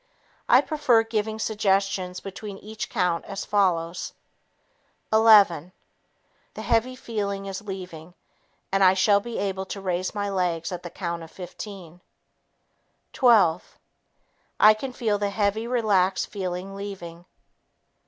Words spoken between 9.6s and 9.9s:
to